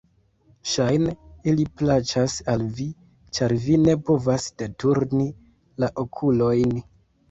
Ŝajne, 0.69 1.13
ili 1.51 1.65
plaĉas 1.81 2.39
al 2.55 2.65
vi, 2.81 2.87
ĉar 3.39 3.57
vi 3.69 3.79
ne 3.85 3.99
povas 4.11 4.51
deturni 4.65 5.31
la 5.83 5.97
okulojn! 6.09 6.79